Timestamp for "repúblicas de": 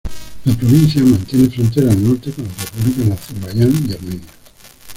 2.73-3.13